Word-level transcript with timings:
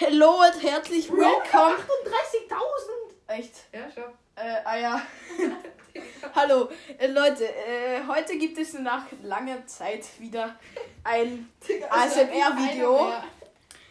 Hallo 0.00 0.30
und 0.40 0.62
herzlich 0.62 1.10
willkommen. 1.10 1.34
38.000! 1.52 1.78
Echt? 3.26 3.52
Ja, 3.70 3.90
schon. 3.90 4.04
Äh, 4.34 4.56
ah 4.64 4.78
ja. 4.78 5.02
Hallo, 6.34 6.70
äh, 6.96 7.06
Leute, 7.08 7.44
äh, 7.44 8.00
heute 8.08 8.38
gibt 8.38 8.56
es 8.56 8.72
nach 8.72 9.04
langer 9.22 9.66
Zeit 9.66 10.06
wieder 10.18 10.58
ein 11.04 11.50
ASMR-Video. 11.90 13.12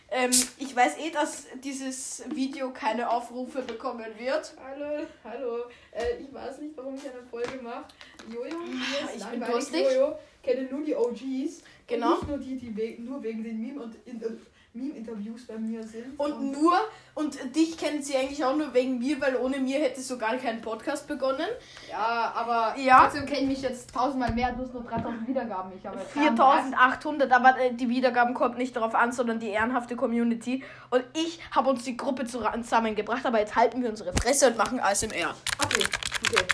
Ähm, 0.10 0.32
ich 0.58 0.76
weiß 0.76 0.98
eh, 0.98 1.12
dass 1.12 1.46
dieses 1.64 2.24
Video 2.34 2.72
keine 2.74 3.08
Aufrufe 3.08 3.62
bekommen 3.62 4.08
wird. 4.18 4.54
Hallo, 4.64 5.06
hallo. 5.24 5.58
Äh, 5.92 6.24
ich 6.24 6.34
weiß 6.34 6.58
nicht, 6.58 6.76
warum 6.76 6.96
ich 6.96 7.04
eine 7.08 7.22
Folge 7.22 7.62
mache. 7.62 7.86
Jojo, 8.34 8.48
ist 8.48 9.16
Ich 9.18 9.26
bin 9.26 9.40
langweilig. 9.42 9.54
durstig. 9.54 9.84
Jojo 9.84 10.18
kenne 10.42 10.64
nur 10.64 10.84
die 10.84 10.96
OGs. 10.96 11.62
Genau. 11.86 12.14
Und 12.14 12.20
nicht 12.22 12.28
nur 12.30 12.38
die, 12.40 12.56
die 12.58 12.76
we 12.76 13.02
nur 13.02 13.22
wegen 13.22 13.44
den 13.44 13.60
Meme- 13.62 13.84
und 13.84 13.96
in, 14.06 14.20
äh, 14.22 14.30
Meme-Interviews 14.74 15.48
bei 15.48 15.58
mir 15.58 15.84
sind. 15.84 16.18
Und 16.20 16.52
nur, 16.52 16.74
und 17.16 17.38
dich 17.56 17.76
kennen 17.78 18.04
sie 18.04 18.16
eigentlich 18.16 18.44
auch 18.46 18.56
nur 18.56 18.72
wegen 18.74 19.00
mir, 19.00 19.20
weil 19.20 19.36
ohne 19.38 19.58
mir 19.60 19.80
hättest 19.80 20.10
du 20.12 20.18
gar 20.18 20.36
keinen 20.38 20.62
Podcast 20.62 21.08
begonnen. 21.08 21.48
ja, 21.90 22.32
aber 22.36 22.76
Ja. 22.78 23.02
trotzdem 23.02 23.26
kenne 23.26 23.42
ich 23.42 23.48
mich 23.48 23.62
jetzt 23.64 23.92
tausendmal 23.94 24.32
mehr. 24.34 24.52
Du 24.52 24.62
hast 24.64 24.74
nur 24.74 24.84
3000 24.84 25.28
Wiedergaben. 25.28 25.72
Ich 25.78 25.86
habe 25.86 25.98
4800, 26.00 27.32
aber 27.32 27.60
äh, 27.60 27.74
die 27.74 27.90
Wiedergaben 27.90 28.34
kommt 28.36 28.58
nicht 28.60 28.76
darauf 28.76 28.94
an, 28.94 29.12
sondern 29.12 29.40
die 29.40 29.50
ehrenhafte 29.50 29.96
Community. 29.96 30.64
Und 30.92 31.04
ich 31.14 31.40
habe 31.52 31.70
uns 31.72 31.84
die 31.84 31.98
Gruppe 31.98 32.26
zusammengebracht, 32.26 33.26
aber 33.26 33.40
jetzt 33.40 33.56
halten 33.56 33.82
wir 33.82 33.90
unsere 33.90 34.14
Fresse 34.14 34.48
und 34.50 34.58
machen 34.58 34.80
ASMR. 34.80 35.34
Okay, 35.64 35.84
okay. 36.32 36.46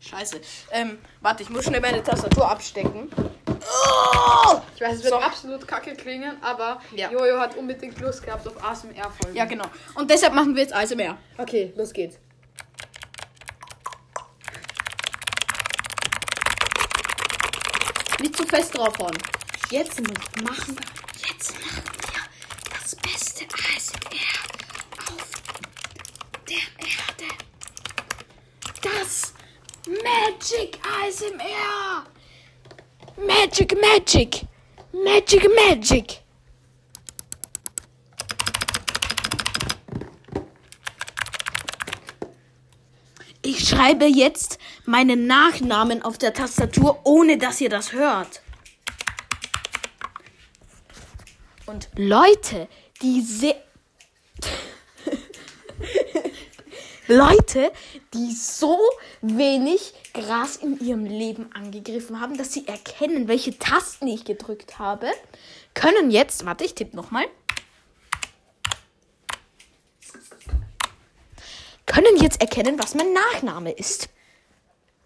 Scheiße. 0.00 0.40
Ähm, 0.70 0.98
warte, 1.20 1.42
ich 1.42 1.50
muss 1.50 1.64
schnell 1.64 1.80
meine 1.80 2.00
Tastatur 2.02 2.48
abstecken. 2.48 3.10
Ich 4.74 4.80
weiß, 4.82 4.96
es 4.96 5.02
wird 5.04 5.14
So. 5.14 5.18
absolut 5.18 5.66
kacke 5.66 5.94
klingen, 5.94 6.36
aber 6.42 6.80
Ja. 6.94 7.10
Jojo 7.10 7.38
hat 7.38 7.56
unbedingt 7.56 7.98
Lust 8.00 8.22
gehabt 8.24 8.46
auf 8.46 8.62
ASMR-Folgen. 8.62 9.34
Ja, 9.36 9.44
genau. 9.46 9.64
Und 9.94 10.10
deshalb 10.10 10.34
machen 10.34 10.54
wir 10.54 10.62
jetzt 10.62 10.74
ASMR. 10.74 11.16
Okay, 11.38 11.72
los 11.76 11.92
geht's. 11.92 12.18
Nicht 18.20 18.36
zu 18.36 18.46
fest 18.46 18.76
draufhauen. 18.76 19.16
Jetzt 19.70 20.00
machen 20.00 20.76
wir, 20.76 21.28
jetzt 21.28 21.52
machen 21.54 21.82
wir 22.00 22.72
das 22.80 22.96
beste 22.96 23.44
ASMR 23.44 24.38
auf 25.06 25.30
der 26.48 26.56
Erde. 26.56 27.34
Das 28.82 29.34
Magic 29.86 30.78
ASMR. 31.02 32.06
Magic, 33.16 33.74
Magic. 33.80 34.42
Magic, 34.92 35.48
Magic. 35.54 36.20
Ich 43.42 43.68
schreibe 43.68 44.06
jetzt 44.06 44.58
meinen 44.84 45.26
Nachnamen 45.26 46.02
auf 46.02 46.18
der 46.18 46.34
Tastatur, 46.34 47.00
ohne 47.04 47.38
dass 47.38 47.60
ihr 47.60 47.70
das 47.70 47.92
hört. 47.92 48.42
Und 51.64 51.88
Leute, 51.96 52.68
die 53.02 53.22
sehr. 53.22 53.56
Leute, 57.08 57.72
die 58.14 58.32
so 58.32 58.78
wenig 59.22 59.94
Gras 60.12 60.56
in 60.56 60.78
ihrem 60.80 61.04
Leben 61.04 61.50
angegriffen 61.52 62.20
haben, 62.20 62.36
dass 62.36 62.52
sie 62.52 62.66
erkennen, 62.66 63.28
welche 63.28 63.58
Tasten 63.58 64.08
ich 64.08 64.24
gedrückt 64.24 64.78
habe, 64.78 65.10
können 65.74 66.10
jetzt. 66.10 66.44
Warte, 66.46 66.64
ich 66.64 66.74
tippe 66.74 66.96
nochmal. 66.96 67.26
Können 71.86 72.16
jetzt 72.20 72.40
erkennen, 72.40 72.78
was 72.78 72.94
mein 72.94 73.12
Nachname 73.12 73.70
ist. 73.72 74.08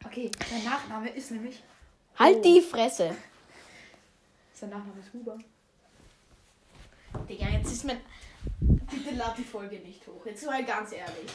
Okay, 0.05 0.31
dein 0.51 0.65
Nachname 0.65 1.11
ist 1.11 1.31
nämlich. 1.31 1.63
Halt 2.19 2.39
Oh. 2.39 2.43
die 2.43 2.61
Fresse. 2.63 3.15
Sein 4.55 4.71
Nachname 4.71 5.01
ist 5.01 5.13
Huber. 5.13 5.39
Digga, 7.29 7.49
jetzt 7.49 7.71
ist 7.73 7.85
mein. 7.85 8.01
Bitte 8.61 9.15
lad 9.15 9.37
die 9.39 9.45
Folge 9.45 9.79
nicht 9.81 10.07
hoch. 10.07 10.25
Jetzt 10.25 10.45
mal 10.47 10.65
ganz 10.65 10.93
ehrlich. 10.93 11.31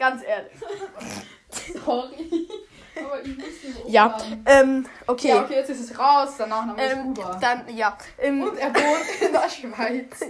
Ganz 0.00 0.22
ehrlich. 0.24 0.52
Sorry. 1.84 2.48
Aber 2.96 3.20
ich 3.22 3.36
muss 3.36 3.46
den 3.84 3.92
Ja, 3.92 4.16
ähm, 4.46 4.86
okay. 5.06 5.28
Ja, 5.28 5.42
okay, 5.44 5.54
jetzt 5.56 5.68
ist 5.70 5.90
es 5.90 5.98
raus. 5.98 6.38
Nachname 6.38 6.82
ist 6.84 6.92
Ähm, 6.92 7.04
Huber. 7.04 7.38
dann, 7.40 7.76
ja. 7.76 7.96
Ähm, 8.18 8.42
Und 8.42 8.58
er 8.58 8.74
wohnt 8.74 9.20
in 9.20 9.32
der 9.32 9.48
Schweiz. 9.50 10.20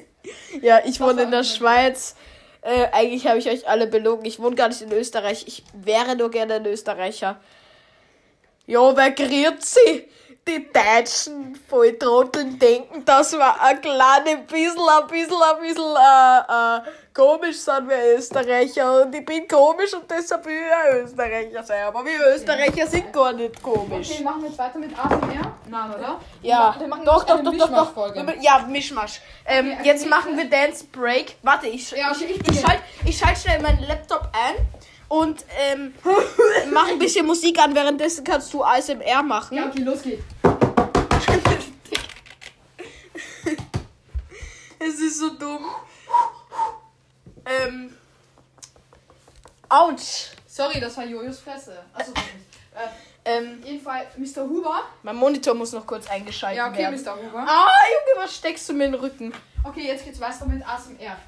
ja, 0.60 0.81
ich 0.84 1.00
wohne 1.00 1.16
war 1.19 1.22
in 1.22 1.31
der 1.31 1.41
das? 1.41 1.56
Schweiz. 1.56 2.16
Äh, 2.62 2.88
eigentlich 2.92 3.26
habe 3.28 3.38
ich 3.38 3.48
euch 3.48 3.69
alle 3.69 3.86
belogen. 3.86 4.25
Ich 4.25 4.41
wohne 4.41 4.56
gar 4.56 4.69
nicht 4.69 4.82
in 4.82 4.92
Österreich. 4.92 5.44
Ich 5.47 5.62
wäre 5.72 6.16
nur 6.16 6.31
gerne 6.32 6.54
ein 6.54 6.66
Österreicher. 6.66 7.41
Jo, 8.66 8.92
wer 8.97 9.12
kriegt 9.12 9.64
sie? 9.64 10.08
Die 10.49 10.69
deutschen 10.73 11.55
Volltrotteln 11.69 12.59
denken, 12.59 13.05
dass 13.05 13.33
wir 13.33 13.61
ein 13.62 13.81
kleines 13.81 14.47
bisschen, 14.47 14.81
ein 14.81 15.06
bisschen, 15.06 15.37
ein 15.43 15.61
bisschen 15.61 15.97
äh, 15.97 16.78
äh, 16.78 16.81
komisch 17.15 17.59
sind 17.59 17.89
wir 17.89 18.17
Österreicher. 18.17 19.03
Und 19.03 19.15
ich 19.15 19.25
bin 19.25 19.47
komisch 19.47 19.93
und 19.95 20.11
deshalb 20.11 20.45
will 20.47 20.55
ich 20.55 20.91
ein 20.99 21.05
Österreicher 21.05 21.62
sein. 21.62 21.84
Aber 21.87 22.05
wir 22.05 22.34
Österreicher 22.34 22.87
sind 22.87 23.12
gar 23.12 23.33
nicht 23.33 23.62
komisch. 23.62 24.11
Okay, 24.11 24.25
machen 24.25 24.43
wir 24.43 24.49
jetzt 24.49 24.59
weiter 24.59 24.79
mit 24.79 24.99
ASMR? 24.99 25.53
Nein, 25.69 25.95
oder? 25.95 26.21
Ja, 26.43 26.75
wir 26.79 26.89
machen 26.89 27.05
doch, 27.05 27.23
doch, 27.25 27.43
doch, 27.43 27.56
doch, 27.56 27.95
doch. 27.95 28.34
Ja, 28.41 28.65
Mischmasch. 28.69 29.21
Ähm, 29.47 29.67
Okay, 29.71 29.75
eine 29.77 29.87
jetzt 29.87 30.06
machen 30.06 30.37
wir 30.37 30.49
Dance 30.49 30.84
Break. 30.91 31.37
Warte, 31.43 31.69
ich, 31.69 31.91
Ja, 31.93 32.11
ich, 32.12 32.17
okay, 32.23 32.34
ich, 32.34 32.41
ich 32.41 32.49
ich 32.49 32.61
schalte 32.61 32.83
ich 33.05 33.19
schalt 33.19 33.39
schnell 33.39 33.61
meinen 33.61 33.87
Laptop 33.87 34.29
ein 34.33 34.67
und 35.10 35.44
ähm, 35.59 35.93
mach 36.72 36.87
ein 36.88 36.98
bisschen 36.98 37.26
Musik 37.26 37.59
an. 37.59 37.75
Währenddessen 37.75 38.25
kannst 38.25 38.54
du 38.54 38.62
ASMR 38.65 39.22
machen. 39.22 39.56
Ja, 39.56 39.66
okay, 39.66 39.82
los 39.82 40.03
geht's. 40.03 40.22
Es 44.82 44.99
ist 44.99 45.19
so 45.19 45.31
dumm. 45.34 45.66
Ähm. 47.44 47.94
Autsch. 49.69 50.28
Sorry, 50.47 50.81
das 50.81 50.97
war 50.97 51.04
Jojos 51.04 51.41
Fresse. 51.41 51.78
Also, 51.93 52.12
äh, 52.12 52.88
Ähm, 53.26 53.59
auf 53.62 53.69
jeden 53.69 53.84
Fall, 53.84 54.06
Mr. 54.16 54.43
Huber. 54.49 54.81
mein 55.03 55.16
Monitor 55.16 55.54
muss 55.54 55.72
noch 55.72 55.87
kurz 55.87 56.09
eingeschaltet 56.09 56.56
Ja, 56.56 56.69
okay, 56.69 56.78
werden. 56.78 56.99
Mr. 57.04 57.15
Huber. 57.16 57.44
Ah, 57.47 57.69
Junge, 57.93 58.25
was 58.25 58.34
steckst 58.37 58.66
du 58.69 58.72
mir 58.72 58.87
in 58.87 58.93
den 58.93 59.00
Rücken? 59.03 59.34
Okay, 59.62 59.87
jetzt 59.88 60.04
geht's 60.06 60.19
weiter 60.19 60.47
mit 60.47 60.66
ASMR. 60.66 61.19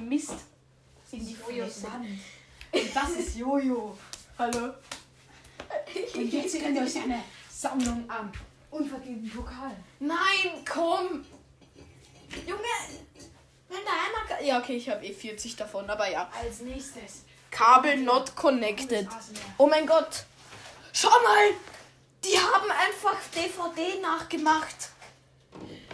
Mist. 0.00 0.34
In 1.10 1.26
die 1.26 1.34
Fresse. 1.34 1.86
Und 2.72 2.96
das 2.96 3.10
ist 3.10 3.36
Jojo. 3.36 3.96
Hallo. 4.38 4.74
Und 6.14 6.32
jetzt 6.32 6.52
sehen 6.52 6.74
wir 6.74 6.82
euch 6.82 6.92
seine 6.92 7.22
Sammlung 7.50 8.08
an. 8.08 8.32
Unverdienten 8.70 9.30
Pokal. 9.30 9.76
Nein, 9.98 10.64
komm! 10.70 11.24
Junge, 12.46 12.62
wenn 13.68 13.78
da 13.84 14.36
einer. 14.36 14.42
Ja, 14.42 14.58
okay, 14.58 14.76
ich 14.76 14.88
habe 14.90 15.04
eh 15.06 15.12
40 15.12 15.56
davon, 15.56 15.88
aber 15.88 16.10
ja. 16.10 16.30
Als 16.38 16.60
nächstes. 16.60 17.24
Kabel 17.50 17.96
not 17.98 18.36
connected. 18.36 19.08
Oh 19.56 19.66
mein 19.66 19.86
Gott! 19.86 20.24
Schau 20.92 21.08
mal! 21.08 21.54
Die 22.24 22.38
haben 22.38 22.70
einfach 22.70 23.16
DVD 23.34 24.00
nachgemacht. 24.00 24.90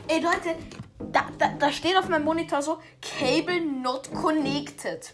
Ey 0.09 0.21
Leute, 0.21 0.56
da, 0.99 1.29
da, 1.39 1.49
da 1.49 1.73
steht 1.73 1.97
auf 1.97 2.09
meinem 2.09 2.25
Monitor 2.25 2.61
so 2.61 2.83
Cable 3.01 3.61
not 3.61 4.12
connected. 4.12 5.12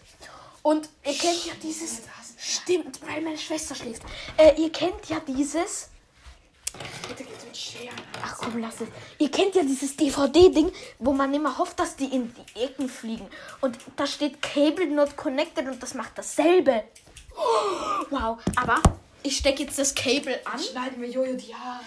Und 0.63 0.89
ihr 1.05 1.13
kennt 1.13 1.45
ja 1.45 1.53
dieses. 1.61 2.01
Stimmt, 2.37 2.99
weil 3.07 3.21
meine 3.21 3.37
Schwester 3.37 3.75
schläft. 3.75 4.01
Äh, 4.37 4.59
ihr 4.59 4.71
kennt 4.71 5.07
ja 5.09 5.19
dieses. 5.19 5.89
Bitte 7.07 7.23
geht's 7.23 7.45
mit 7.45 7.55
Scheren. 7.55 7.95
Ach 8.23 8.37
komm, 8.37 8.59
lass 8.59 8.81
es. 8.81 8.87
Ihr 9.19 9.29
kennt 9.29 9.55
ja 9.55 9.61
dieses 9.61 9.95
DVD-Ding, 9.95 10.71
wo 10.99 11.11
man 11.11 11.33
immer 11.33 11.57
hofft, 11.57 11.79
dass 11.79 11.95
die 11.95 12.05
in 12.05 12.33
die 12.33 12.61
Ecken 12.61 12.89
fliegen. 12.89 13.27
Und 13.59 13.77
da 13.95 14.07
steht 14.07 14.41
Cable 14.41 14.87
not 14.87 15.17
connected 15.17 15.67
und 15.67 15.83
das 15.83 15.93
macht 15.93 16.17
dasselbe. 16.17 16.83
Wow, 18.09 18.39
aber 18.55 18.81
ich 19.23 19.37
stecke 19.37 19.63
jetzt 19.63 19.77
das 19.77 19.93
Cable 19.93 20.39
an. 20.45 20.59
Schneiden 20.59 21.01
wir 21.01 21.09
Jojo 21.09 21.35
die 21.35 21.53
Haare. 21.53 21.83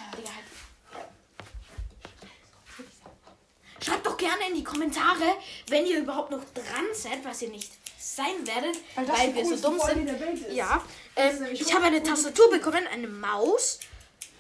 Schreibt 3.85 4.07
doch 4.07 4.17
gerne 4.17 4.49
in 4.49 4.55
die 4.55 4.65
Kommentare, 4.65 5.37
wenn 5.69 5.85
ihr 5.85 5.99
überhaupt 5.99 6.31
noch 6.31 6.43
dran 6.55 6.87
seid, 6.95 7.23
was 7.23 7.43
ihr 7.43 7.51
nicht 7.51 7.71
sein 8.05 8.47
werdet, 8.47 8.77
Weil 8.95 9.09
weil, 9.09 9.35
wir 9.35 9.57
so 9.57 9.57
dumm 9.57 9.81
sind. 9.81 10.11
Ja, 10.53 10.83
ähm, 11.17 11.47
ich 11.53 11.75
habe 11.75 11.87
eine 11.87 12.03
Tastatur 12.03 12.51
bekommen, 12.51 12.87
eine 12.93 13.09
Maus 13.09 13.81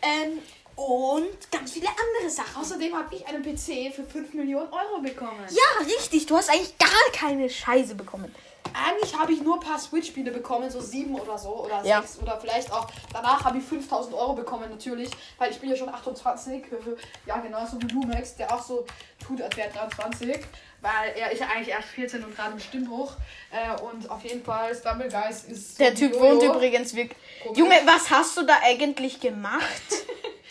ähm, 0.02 0.38
und 0.76 1.50
ganz 1.50 1.72
viele 1.72 1.88
andere 1.88 2.30
Sachen. 2.30 2.56
Außerdem 2.60 2.94
habe 2.94 3.14
ich 3.14 3.26
einen 3.26 3.42
PC 3.42 3.94
für 3.94 4.04
5 4.04 4.34
Millionen 4.34 4.70
Euro 4.70 5.00
bekommen. 5.00 5.46
Ja, 5.48 5.86
richtig. 5.86 6.26
Du 6.26 6.36
hast 6.36 6.50
eigentlich 6.50 6.76
gar 6.78 6.88
keine 7.12 7.48
Scheiße 7.48 7.94
bekommen. 7.94 8.34
Eigentlich 8.74 9.18
habe 9.18 9.32
ich 9.32 9.40
nur 9.42 9.54
ein 9.54 9.60
paar 9.60 9.78
Switch-Spiele 9.78 10.30
bekommen, 10.30 10.70
so 10.70 10.80
sieben 10.80 11.14
oder 11.18 11.38
so, 11.38 11.64
oder 11.64 11.82
Ja. 11.84 12.02
sechs, 12.02 12.18
oder 12.20 12.38
vielleicht 12.40 12.72
auch. 12.72 12.86
Danach 13.12 13.44
habe 13.44 13.58
ich 13.58 13.64
5000 13.64 14.14
Euro 14.14 14.34
bekommen, 14.34 14.68
natürlich, 14.68 15.10
weil 15.38 15.50
ich 15.50 15.58
bin 15.60 15.70
ja 15.70 15.76
schon 15.76 15.88
28. 15.88 16.64
Ja, 17.26 17.38
genau, 17.38 17.64
so 17.66 17.80
wie 17.80 17.86
Lumex, 17.86 18.36
der 18.36 18.52
auch 18.52 18.62
so 18.62 18.84
tut, 19.24 19.40
als 19.40 19.56
wäre 19.56 19.68
er 19.68 19.86
23, 19.88 20.38
weil 20.80 21.14
er 21.16 21.30
ist 21.30 21.40
ja 21.40 21.46
eigentlich 21.46 21.68
erst 21.68 21.88
14 21.88 22.24
und 22.24 22.34
gerade 22.36 22.52
im 22.52 22.60
Stimmbruch. 22.60 23.12
Äh, 23.50 23.80
und 23.80 24.10
auf 24.10 24.22
jeden 24.24 24.44
Fall, 24.44 24.74
Stumblegeist 24.74 25.48
ist. 25.48 25.78
Der 25.80 25.96
so 25.96 26.06
Typ 26.06 26.20
wohnt 26.20 26.42
übrigens 26.42 26.94
wirklich. 26.94 27.18
Junge, 27.54 27.76
was 27.84 28.10
hast 28.10 28.36
du 28.36 28.42
da 28.42 28.58
eigentlich 28.62 29.20
gemacht? 29.20 29.64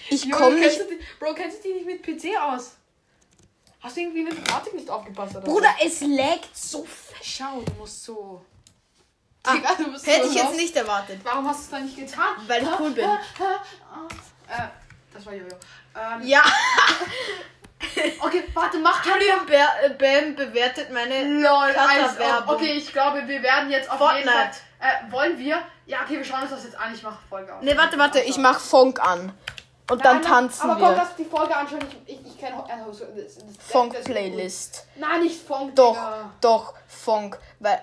Ich 0.09 0.25
Jojo, 0.25 0.35
komm 0.37 0.55
kennst 0.59 0.89
nicht. 0.89 1.01
Bro, 1.17 1.33
kennst 1.33 1.63
du 1.63 1.69
dich 1.69 1.85
nicht 1.85 2.05
mit 2.05 2.19
PC 2.19 2.37
aus? 2.37 2.75
Hast 3.83 3.97
du 3.97 4.01
irgendwie 4.01 4.23
mit 4.23 4.33
Informatik 4.33 4.73
nicht 4.75 4.89
aufgepasst 4.89 5.35
oder 5.35 5.45
Bruder, 5.45 5.69
es 5.83 5.99
laggt 6.01 6.55
so? 6.55 6.87
Schau, 7.21 7.61
du 7.61 7.73
musst 7.73 8.03
so. 8.03 8.43
Ah, 9.45 9.53
Digga, 9.55 9.75
du 9.77 9.91
bist 9.91 10.07
Hätte 10.07 10.23
so 10.23 10.29
ich 10.29 10.35
jetzt 10.37 10.47
raus. 10.47 10.55
nicht 10.55 10.75
erwartet. 10.75 11.19
Warum 11.23 11.47
hast 11.49 11.59
du 11.59 11.63
es 11.63 11.69
dann 11.71 11.83
nicht 11.85 11.97
getan? 11.97 12.29
Weil 12.47 12.63
ich 12.63 12.69
cool 12.79 12.91
bin. 12.91 13.03
Äh, 13.03 13.17
das 15.13 15.25
war 15.25 15.33
Jojo. 15.33 15.47
Ähm, 15.95 16.21
Ja, 16.27 16.41
Okay, 18.21 18.45
warte, 18.53 18.77
mach 18.79 19.05
Julian 19.05 19.45
Bär- 19.45 19.83
äh, 19.83 19.89
Bam 19.89 20.35
bewertet 20.35 20.89
meine 20.93 21.41
LOL, 21.41 21.51
als, 21.75 21.75
Cutter-Werbung. 22.15 22.55
Okay, 22.55 22.73
ich 22.77 22.91
glaube, 22.93 23.27
wir 23.27 23.43
werden 23.43 23.69
jetzt 23.69 23.91
auf 23.91 23.99
jeden 23.99 24.29
Fall. 24.29 24.45
Fortnite. 24.45 24.57
Äh, 24.79 25.11
wollen 25.11 25.37
wir? 25.37 25.61
Ja, 25.85 25.99
okay, 26.03 26.15
wir 26.17 26.23
schauen 26.23 26.43
uns 26.43 26.51
das 26.51 26.63
jetzt 26.63 26.79
an. 26.79 26.93
Ich 26.95 27.03
mache 27.03 27.19
Folge 27.29 27.53
auf. 27.53 27.61
Ne, 27.61 27.75
warte, 27.77 27.97
warte, 27.97 28.21
ich 28.21 28.37
mach 28.37 28.57
Funk 28.61 29.01
an. 29.01 29.33
Und 29.91 30.03
dann 30.05 30.21
Nein, 30.21 30.25
tanzen 30.25 30.69
Aber 30.69 30.79
komm, 30.79 30.91
wir. 30.91 30.95
lass 30.95 31.15
die 31.17 31.25
Folge 31.25 31.53
anschauen. 31.55 31.79
Ich, 32.05 32.17
ich, 32.17 32.22
ich 32.49 32.55
das- 32.55 32.99
das- 32.99 33.35
das- 33.35 33.67
Funk-Playlist. 33.69 34.85
Nein, 34.95 35.21
nicht 35.21 35.41
Funk. 35.41 35.75
Doch, 35.75 35.93
Digga. 35.93 36.31
doch, 36.41 36.73
Funk. 36.87 37.37
Weil, 37.59 37.81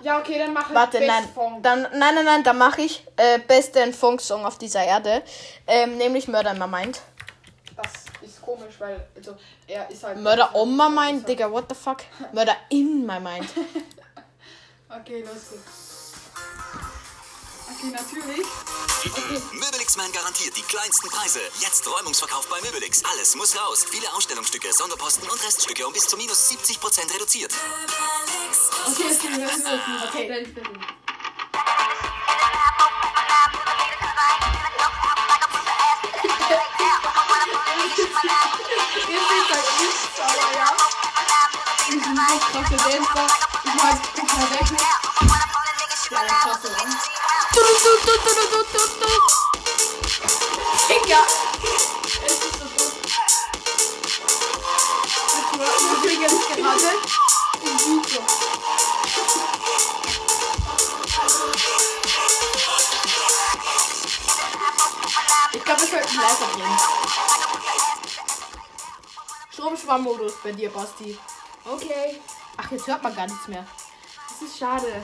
Ja, 0.00 0.18
okay, 0.18 0.38
dann 0.38 0.52
mach 0.54 0.72
warte, 0.72 0.98
Best 0.98 1.08
nein. 1.10 1.28
Funk. 1.34 1.62
Dann, 1.62 1.82
nein, 1.82 2.14
nein, 2.14 2.24
nein, 2.24 2.42
da 2.44 2.52
mache 2.52 2.82
ich 2.82 3.06
äh, 3.16 3.38
besten 3.38 3.92
Funk-Song 3.92 4.44
auf 4.46 4.58
dieser 4.58 4.82
Erde. 4.84 5.22
Ähm, 5.66 5.96
nämlich 5.98 6.28
Murder 6.28 6.52
in 6.52 6.58
My 6.58 6.66
Mind. 6.66 7.00
Das 7.76 7.92
ist 8.22 8.40
komisch, 8.40 8.74
weil 8.78 9.06
also, 9.14 9.36
er 9.66 9.90
ist 9.90 10.02
halt. 10.02 10.18
Murder 10.22 10.54
on 10.54 10.74
my 10.76 10.88
mind, 10.88 11.28
Digga, 11.28 11.50
what 11.50 11.64
the 11.68 11.74
fuck? 11.74 11.98
Murder 12.32 12.56
in 12.70 13.04
my 13.06 13.20
mind. 13.20 13.48
Okay, 14.88 15.20
los 15.22 15.50
geht's. 15.50 15.85
Okay, 17.68 17.90
natürlich. 17.90 18.46
Möbelix-Man 19.52 20.12
garantiert 20.12 20.56
die 20.56 20.62
kleinsten 20.62 21.08
Preise. 21.08 21.40
Jetzt 21.58 21.84
Räumungsverkauf 21.86 22.46
bei 22.46 22.60
Möbelix. 22.60 23.04
Alles 23.04 23.34
muss 23.34 23.56
raus. 23.56 23.84
Viele 23.90 24.12
Ausstellungsstücke, 24.14 24.72
Sonderposten 24.72 25.28
und 25.28 25.44
Reststücke 25.44 25.84
um 25.86 25.92
bis 25.92 26.06
zu 26.06 26.16
minus 26.16 26.48
70% 26.48 27.12
reduziert. 27.12 27.52
Okay, 28.86 29.02
okay, 29.10 29.28
wir 29.30 29.46
müssen 29.46 29.64
los. 29.64 29.80
Okay, 30.08 30.28
dann 30.28 30.44
ja. 40.54 40.70
Ich 41.88 41.94
so 41.94 42.52
krasse 42.52 42.76
Dancer. 42.76 43.26
Ich 43.64 43.74
mag 43.74 43.98
ich 44.14 44.32
mag 44.32 44.50
weg 44.50 44.70
nicht. 44.70 44.84
Ja, 46.10 46.20
das 46.22 46.30
passt 46.30 46.44
so 46.44 46.50
an. 46.50 46.54
Du, 46.54 46.54
du, 46.54 46.54
du, 46.54 46.54
du, 46.54 46.54
du, 46.54 46.54
du, 46.54 46.54
du, 46.54 46.54
du. 46.54 46.55
Digga. 50.88 51.20
Es 52.24 52.32
ist 52.32 52.58
so 52.58 52.64
gut. 52.64 52.94
Übrigens 55.96 56.46
gerade 56.48 56.90
im 57.62 57.78
Video. 57.78 58.22
Ich 65.52 65.64
glaube, 65.64 65.80
wir 65.80 65.88
sollten 65.88 66.16
leiser 66.16 66.46
gehen. 66.56 66.78
Stromsparmodus 69.52 70.32
bei 70.42 70.52
dir, 70.52 70.70
Basti. 70.70 71.18
Okay, 71.64 72.20
Ach, 72.58 72.70
jetzt 72.70 72.86
hört 72.86 73.02
man 73.02 73.14
gar 73.14 73.26
nichts 73.26 73.48
mehr. 73.48 73.66
das 74.28 74.48
ist 74.48 74.58
schade. 74.58 75.02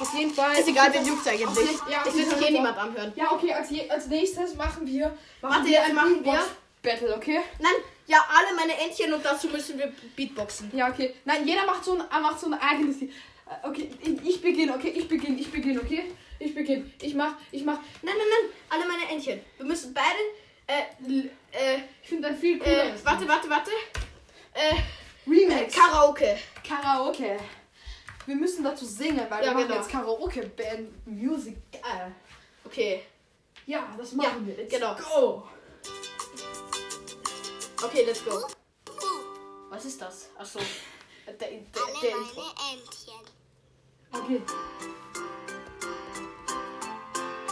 Auf 0.00 0.14
jeden 0.14 0.32
Fall. 0.34 0.52
Ist 0.58 0.68
egal, 0.68 0.92
wen 0.92 1.06
juckt's 1.06 1.26
eigentlich. 1.26 1.48
Okay, 1.48 1.92
ja, 1.92 2.04
es 2.06 2.14
wird 2.14 2.28
sich 2.28 2.36
okay. 2.38 2.46
eh 2.48 2.50
niemand 2.52 2.76
anhören. 2.78 3.12
Ja, 3.16 3.32
okay, 3.32 3.52
als, 3.52 3.68
als 3.90 4.06
nächstes 4.06 4.54
machen 4.56 4.86
wir. 4.86 5.06
Machen 5.08 5.16
Warte, 5.54 5.64
wir 5.66 5.72
jetzt 5.72 5.92
machen 5.92 6.24
wir- 6.24 6.32
Beatbox-Battle, 6.32 7.16
okay? 7.16 7.40
Nein, 7.60 7.72
ja, 8.06 8.18
alle 8.28 8.56
meine 8.56 8.76
Entchen 8.80 9.12
und 9.12 9.24
dazu 9.24 9.48
müssen 9.48 9.78
wir 9.78 9.92
Beatboxen. 10.16 10.70
Ja, 10.76 10.88
okay. 10.90 11.14
Nein, 11.24 11.46
jeder 11.46 11.64
macht 11.66 11.84
so 11.84 11.92
ein, 11.94 12.00
äh, 12.00 12.20
macht 12.20 12.40
so 12.40 12.46
ein 12.46 12.54
eigenes. 12.54 13.02
Äh, 13.02 13.08
Okay, 13.64 13.90
ich, 14.00 14.26
ich 14.26 14.40
beginne, 14.40 14.74
okay? 14.74 14.88
Ich 14.96 15.06
beginne, 15.06 15.38
ich 15.38 15.50
beginne, 15.52 15.78
okay? 15.82 16.04
Ich 16.38 16.54
beginne. 16.54 16.90
Ich 17.02 17.14
mach, 17.14 17.34
ich 17.50 17.62
mach. 17.64 17.78
Nein, 18.00 18.14
nein, 18.16 18.26
nein, 18.30 18.50
alle 18.70 18.86
meine 18.90 19.10
Entchen. 19.12 19.40
Wir 19.58 19.66
müssen 19.66 19.92
beide, 19.92 20.06
äh, 20.66 21.18
äh, 21.52 21.80
Ich 22.02 22.08
finde 22.08 22.28
ein 22.28 22.36
viel 22.38 22.56
äh, 22.56 22.60
cooleres. 22.60 23.04
warte, 23.04 23.28
warte, 23.28 23.50
warte. 23.50 23.70
Äh, 24.54 24.70
äh, 24.70 25.30
Remix. 25.30 25.74
Karaoke. 25.76 26.38
Karaoke. 26.66 27.36
Wir 28.26 28.36
müssen 28.36 28.62
dazu 28.64 28.84
singen, 28.84 29.26
weil 29.28 29.44
Ja, 29.44 29.50
wir 29.50 29.54
machen 29.54 29.68
genau. 29.68 29.80
jetzt 29.80 29.90
Karaoke-Band 29.90 31.06
Music. 31.06 31.56
Äh, 31.72 32.10
Okay, 32.64 33.02
ja, 33.66 33.92
das 33.98 34.12
machen 34.12 34.42
Ja, 34.42 34.46
wir. 34.46 34.56
Let's 34.56 34.72
genau. 34.72 34.94
go. 34.94 35.42
okay, 37.84 38.04
let's 38.04 38.24
go. 38.24 38.46
Was 39.68 39.84
ist 39.84 40.00
das? 40.00 40.28
Achso. 40.38 40.60
Der, 41.26 41.34
der, 41.34 41.48
der 41.48 41.58
Alle 41.82 42.08
Intro. 42.20 42.40
meine 42.40 42.80
Entchen. 42.80 43.22
Okay. 44.12 44.42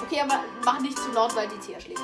Okay, 0.02 0.20
aber 0.20 0.44
mach 0.64 0.81
nicht 0.81 0.96
zu 0.99 1.11
laut, 1.12 1.34
weil 1.34 1.49
die 1.49 1.58
Tia 1.58 1.81
schlägt. 1.81 2.00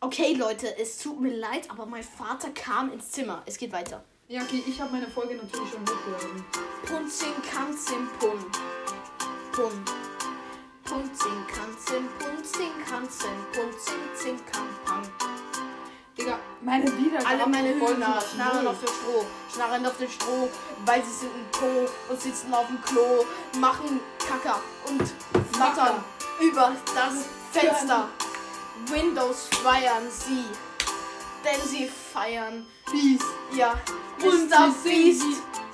Okay, 0.00 0.34
Leute, 0.34 0.76
es 0.78 0.98
tut 0.98 1.20
mir 1.20 1.34
leid, 1.36 1.70
aber 1.70 1.84
mein 1.86 2.02
Vater 2.02 2.50
kam 2.50 2.90
ins 2.92 3.10
Zimmer. 3.10 3.42
Es 3.46 3.58
geht 3.58 3.72
weiter. 3.72 4.02
Ja, 4.28 4.42
okay, 4.42 4.60
ich 4.66 4.80
habe 4.80 4.90
meine 4.90 5.06
Folge 5.06 5.36
natürlich 5.36 5.70
schon 5.70 5.82
hochgeladen. 5.82 6.44
Punzing, 6.84 7.34
Kanzim, 7.48 8.08
Pun. 8.18 8.44
Pun. 9.52 9.84
Punzing, 10.82 11.46
Kanzim, 11.46 12.08
Punzing, 12.18 12.72
Kanzim, 12.90 13.30
Punzing, 13.52 13.94
Zing, 14.16 14.36
Kan, 14.50 14.66
Pang. 14.84 15.08
Digga, 16.18 16.40
meine 16.60 16.86
Wiedergaben 16.86 17.26
Alle 17.26 17.46
meine 17.46 17.74
Hühner 17.74 18.20
schnarren 18.20 18.66
auf 18.66 18.80
dem 18.80 18.88
Stroh, 18.88 19.26
schnarren 19.54 19.86
auf 19.86 19.96
dem 19.96 20.10
Stroh, 20.10 20.48
weil 20.84 21.04
sie 21.04 21.12
sind 21.12 21.30
im 21.32 21.50
Po 21.52 21.88
und 22.08 22.20
sitzen 22.20 22.52
auf 22.52 22.66
dem 22.66 22.82
Klo, 22.82 23.24
machen 23.60 24.00
Kacker 24.18 24.60
und 24.88 25.02
flattern 25.52 26.02
über 26.40 26.72
das 26.96 27.26
Fenster. 27.52 28.08
Windows 28.88 29.48
feiern 29.62 30.10
sie, 30.10 30.46
denn 31.46 31.68
sie 31.68 31.88
feiern, 32.12 32.66
Beast. 32.90 33.24
ja, 33.52 33.74
Und 34.22 34.50
Mr. 34.50 34.74
Beast. 34.84 35.22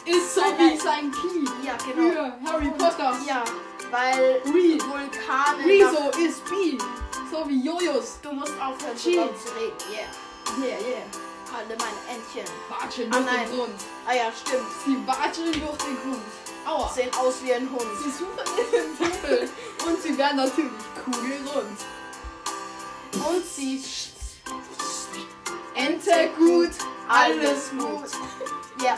Ist 0.04 0.34
so 0.34 0.40
Nein, 0.40 0.72
wie 0.72 0.76
sein 0.78 1.12
Key. 1.12 1.44
Ja, 1.64 1.76
genau. 1.76 2.10
Für 2.12 2.52
Harry 2.52 2.70
Potter. 2.76 3.16
Ja, 3.26 3.44
weil 3.90 4.42
Re. 4.46 4.78
Vulkane. 4.80 5.64
Rezo 5.64 6.10
ist 6.18 6.44
B. 6.46 6.76
So 7.30 7.48
wie 7.48 7.64
Jojos. 7.64 8.18
Du 8.20 8.32
musst 8.32 8.52
aufhören, 8.60 8.96
Cheat. 8.96 9.14
zu 9.38 9.54
reden. 9.54 9.76
Yeah. 9.92 10.66
Yeah, 10.66 10.80
yeah. 10.80 11.06
Alle 11.56 11.76
meine 11.76 12.18
Entchen. 12.18 12.52
Watschen 12.68 13.12
Ah, 13.12 13.16
durch 13.18 13.26
nein. 13.26 13.46
den 13.48 13.56
Grund. 13.58 13.74
Ah 14.06 14.12
ja, 14.14 14.24
stimmt. 14.32 14.66
Sie 14.84 15.06
watschen 15.06 15.44
durch 15.52 15.78
den 15.84 15.96
Grund. 16.02 16.22
Aua. 16.66 16.88
Sehen 16.92 17.10
aus 17.20 17.34
wie 17.44 17.52
ein 17.54 17.70
Hund. 17.70 17.86
Sie 18.02 18.10
suchen 18.10 18.38
den 18.72 18.98
Tempel. 18.98 19.48
Und 19.86 20.02
sie 20.02 20.18
werden 20.18 20.36
natürlich 20.38 20.72
kugelrund. 21.04 21.78
Und 23.14 23.46
sie 23.46 23.80
Ente 26.12 26.34
gut, 26.36 26.70
alles 27.08 27.70
gut. 27.70 28.10
Ja. 28.84 28.96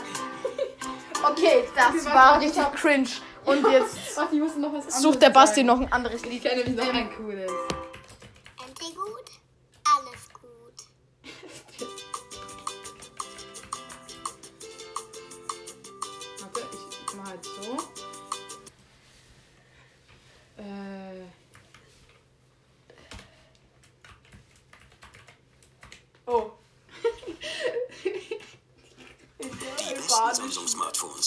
Okay, 1.31 1.65
das 1.75 2.05
warte, 2.05 2.15
war 2.15 2.41
richtig 2.41 2.73
cringe. 2.75 3.09
Und 3.45 3.67
jetzt 3.71 3.97
Warte, 4.17 4.35
ich 4.35 4.41
muss 4.41 4.57
noch 4.57 4.69
was 4.73 4.85
anderes 4.85 5.03
sucht 5.03 5.23
der 5.23 5.31
Basti 5.31 5.57
sagen. 5.57 5.67
noch 5.67 5.81
ein 5.81 5.93
anderes 5.93 6.23
Ich 6.23 6.31
Lied. 6.31 6.43
kenne 6.43 6.65
nämlich 6.65 6.77
noch 6.77 6.95
ein 6.95 7.11
cooles. 7.17 7.51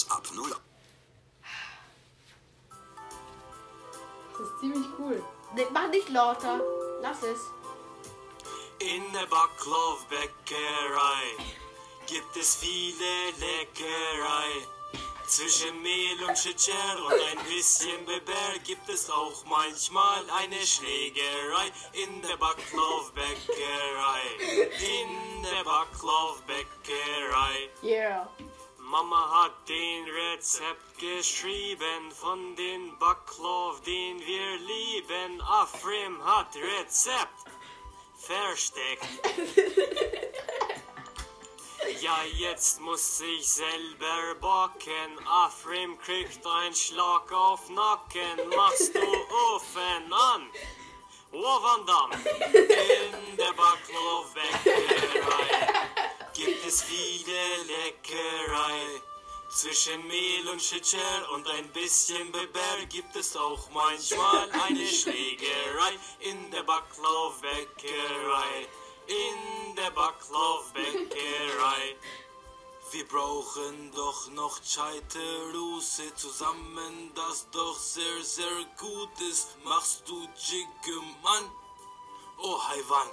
Ab 0.08 0.22
0 0.34 0.50
Das 4.32 4.40
ist 4.40 4.58
ziemlich 4.60 4.86
cool. 4.98 5.22
Nee, 5.54 5.66
Mach 5.72 5.88
nicht 5.88 6.08
lauter. 6.10 6.60
Lass 7.02 7.22
es. 7.22 7.40
In 8.78 9.12
der 9.12 9.26
Backlovbäckerei 9.26 11.36
gibt 12.06 12.36
es 12.36 12.54
viele 12.56 13.32
Leckerei. 13.40 14.66
Zwischen 15.26 15.82
Mehl 15.82 16.22
und 16.26 16.36
Chicher 16.36 17.04
und 17.04 17.12
ein 17.12 17.38
bisschen 17.48 18.06
Beber 18.06 18.58
gibt 18.64 18.88
es 18.88 19.10
auch 19.10 19.44
manchmal 19.44 20.24
eine 20.30 20.64
Schlägerei 20.64 21.70
in 21.92 22.22
der 22.22 22.36
Backloff-Bäckerei. 22.38 24.22
In 24.40 25.42
der 25.42 25.64
Backloff-Bäckerei. 25.64 27.68
Yeah. 27.82 28.26
Mama 28.90 29.42
hat 29.42 29.68
den 29.68 30.08
Rezept 30.08 30.98
geschrieben 30.98 32.10
von 32.10 32.56
den 32.56 32.98
Baklov, 32.98 33.82
den 33.82 34.18
wir 34.18 34.56
lieben. 34.56 35.42
Afrim 35.42 36.24
hat 36.24 36.56
Rezept 36.56 37.44
versteckt. 38.16 39.04
Ja, 42.02 42.18
jetzt 42.36 42.80
muss 42.80 43.20
ich 43.20 43.48
selber 43.48 44.34
backen. 44.40 45.18
Afrim 45.26 45.98
kriegt 45.98 46.46
ein 46.46 46.74
Schlag 46.74 47.32
auf 47.32 47.70
Nacken. 47.70 48.48
Machst 48.54 48.94
du 48.94 49.00
Ofen 49.00 50.12
an? 50.12 50.50
Wovandam 51.30 52.10
in 52.12 53.36
der 53.36 53.52
Baklov-Bäckerei 53.52 55.67
gibt 56.38 56.64
es 56.64 56.82
viele 56.82 57.64
Leckerei. 57.66 59.02
Zwischen 59.50 60.06
Mehl 60.06 60.48
und 60.48 60.60
Chicher 60.60 61.32
und 61.32 61.48
ein 61.48 61.68
bisschen 61.72 62.30
Beber 62.30 62.86
gibt 62.88 63.16
es 63.16 63.36
auch 63.36 63.68
manchmal 63.70 64.48
eine 64.52 64.86
Schlägerei 64.86 65.98
in 66.20 66.48
der 66.52 66.62
Backloff-Bäckerei. 66.62 68.68
In 69.08 69.74
der 69.74 69.90
Backloff-Bäckerei. 69.90 71.96
Wir 72.92 73.08
brauchen 73.08 73.90
doch 73.96 74.30
noch 74.30 74.62
Scheiterruße 74.62 76.14
zusammen, 76.14 77.10
das 77.16 77.50
doch 77.50 77.76
sehr, 77.76 78.22
sehr 78.22 78.64
gut 78.78 79.20
ist. 79.28 79.56
Machst 79.64 80.08
du 80.08 80.28
Jigge, 80.36 81.00
Mann? 81.20 81.50
Oh, 82.38 82.62
Haiwan. 82.62 83.08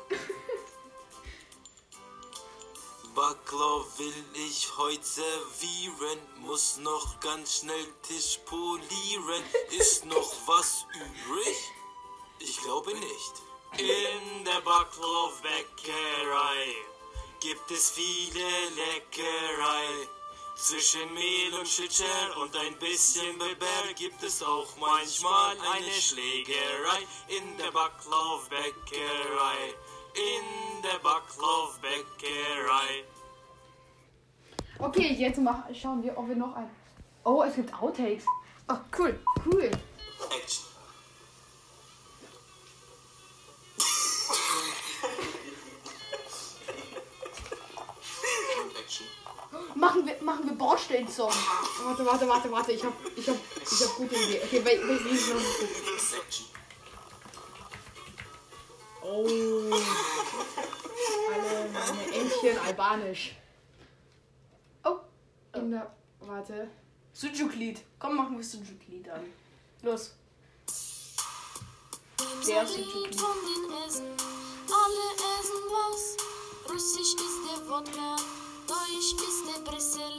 Baklov 3.16 3.98
will 3.98 4.24
ich 4.34 4.76
heute 4.76 5.06
servieren, 5.06 6.20
muss 6.40 6.76
noch 6.76 7.18
ganz 7.22 7.60
schnell 7.60 7.88
Tisch 8.06 8.42
polieren. 8.46 9.42
Ist 9.70 10.04
noch 10.04 10.34
was 10.46 10.86
übrig? 10.94 11.56
Ich 12.40 12.62
glaube 12.62 12.94
nicht. 12.94 13.34
In 13.78 14.44
der 14.44 14.60
Baklov-Bäckerei 14.60 16.76
gibt 17.40 17.72
es 17.72 17.92
viele 17.92 18.70
Leckerei. 18.76 20.10
Zwischen 20.58 21.14
Mehl 21.14 21.54
und 21.54 21.68
Chicher 21.68 22.36
und 22.42 22.54
ein 22.58 22.78
bisschen 22.80 23.40
Beber 23.40 23.94
gibt 23.96 24.24
es 24.24 24.44
auch 24.44 24.76
manchmal 24.78 25.58
eine 25.62 26.02
Schlägerei 26.02 27.08
in 27.30 27.58
der 27.60 27.72
Baklov-Bäckerei. 27.72 29.74
In 30.16 30.82
der 30.82 30.98
Baklov-Bäckerei. 31.00 33.04
Okay, 34.80 35.14
jetzt 35.14 35.40
mach, 35.40 35.64
schauen 35.74 36.02
wir, 36.04 36.18
ob 36.18 36.28
wir 36.30 36.36
noch 36.36 36.56
ein. 36.56 36.70
Oh, 37.26 37.44
es 37.44 37.56
gibt 37.56 37.74
Outtakes. 37.74 38.24
Oh, 38.70 38.76
cool. 38.98 39.20
Cool. 39.46 39.70
Action. 40.32 40.66
Action. 48.80 49.06
Machen 49.76 50.06
wir, 50.06 50.16
machen 50.22 50.46
wir 50.46 50.54
Bordstein-Song. 50.56 51.32
Warte, 51.84 52.06
warte, 52.06 52.28
warte, 52.28 52.52
warte. 52.52 52.72
Ich 52.72 52.84
hab, 52.84 52.94
ich 53.16 53.28
hab, 53.30 53.36
ich 53.62 53.82
hab 53.84 53.96
gute 53.96 54.16
Idee. 54.16 54.42
Okay, 54.44 54.60
wel- 54.64 54.88
welches 54.88 55.28
Lied 55.28 55.36
noch 55.36 55.42
albanisch. 62.76 63.36
Oh. 64.84 65.00
In 65.54 65.72
der. 65.72 65.96
Warte. 66.20 66.70
Sujuk-Lied. 67.14 67.82
Komm, 68.00 68.18
machen 68.18 68.38
wir 68.38 68.44
Sujuk-Lied 68.44 69.10
an. 69.10 69.22
Los. 69.82 70.16
Der 72.18 72.26
Der 72.56 72.68
Sujuk-Lied. 72.68 72.96
Lied 72.96 73.16
von 73.16 73.38
den 73.48 73.88
Essen, 73.88 74.06
alle 74.82 75.08
essen 75.40 75.62
was. 75.72 76.18
Russisch 76.70 77.14
ist 77.14 77.40
der 77.48 77.70
Wodka, 77.70 78.16
Deutsch 78.68 79.14
ist 79.14 79.44
der 79.48 79.62
Brüssel, 79.64 80.15